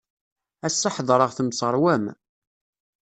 Ass-a 0.67 0.89
ḥedṛeɣ 0.95 1.29
temseṛwam. 1.33 2.05